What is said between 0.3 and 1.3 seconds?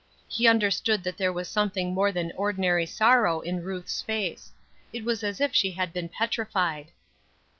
understood that